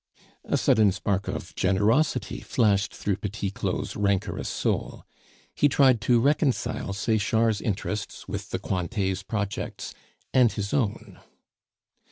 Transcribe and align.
A 0.45 0.57
sudden 0.57 0.91
spark 0.91 1.27
of 1.27 1.53
generosity 1.53 2.39
flashed 2.39 2.91
through 2.91 3.17
Petit 3.17 3.51
Claud's 3.51 3.95
rancorous 3.95 4.49
soul; 4.49 5.03
he 5.53 5.69
tried 5.69 6.01
to 6.01 6.19
reconcile 6.19 6.91
Sechard's 6.91 7.61
interests 7.61 8.27
with 8.27 8.49
the 8.49 8.57
Cointet's 8.57 9.21
projects 9.21 9.93
and 10.33 10.51
his 10.53 10.73
own. 10.73 11.19